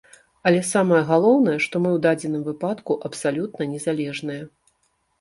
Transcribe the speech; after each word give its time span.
Але 0.51 0.61
самае 0.69 1.01
галоўнае, 1.09 1.53
што 1.67 1.75
мы 1.85 1.89
ў 1.97 2.05
дадзеным 2.07 2.49
выпадку 2.51 2.99
абсалютна 3.11 3.71
незалежныя. 3.79 4.43